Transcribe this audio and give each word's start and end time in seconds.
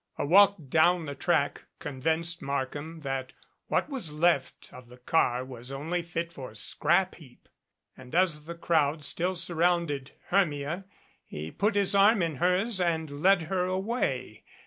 A 0.17 0.25
walk 0.25 0.55
down 0.67 1.05
the 1.05 1.13
track 1.13 1.65
convinced 1.77 2.41
Markham 2.41 3.01
that 3.01 3.33
what 3.67 3.87
was 3.87 4.11
left 4.11 4.73
of 4.73 4.87
the 4.87 4.97
car 4.97 5.45
was 5.45 5.71
only 5.71 6.01
fit 6.01 6.33
for 6.33 6.49
the 6.49 6.55
scrap 6.55 7.13
heap. 7.13 7.47
And 7.95 8.15
as 8.15 8.45
the 8.45 8.55
crowd 8.55 9.03
still 9.03 9.35
surrounded 9.35 10.13
Hermia 10.29 10.85
he 11.23 11.51
put 11.51 11.75
his 11.75 11.93
arm 11.93 12.23
in 12.23 12.37
hers 12.37 12.81
and 12.81 13.21
led 13.21 13.43
her 13.43 13.65
away. 13.65 14.43